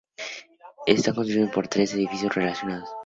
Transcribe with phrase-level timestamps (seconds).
[0.87, 2.89] Está constituido por tres edificios relacionados.